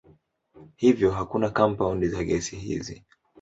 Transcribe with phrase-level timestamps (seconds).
[0.75, 3.03] Hivyo hakuna kampaundi za gesi hizi.